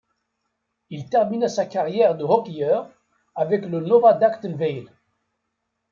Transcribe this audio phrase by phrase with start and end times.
[0.89, 2.89] Il termina sa carrière de hockeyeur
[3.35, 4.91] avec le Nova d'Acton Vale.